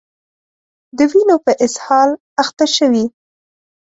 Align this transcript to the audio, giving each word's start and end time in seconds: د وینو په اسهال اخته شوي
د 0.97 0.99
وینو 1.11 1.37
په 1.45 1.51
اسهال 1.65 2.09
اخته 2.43 2.65
شوي 2.75 3.05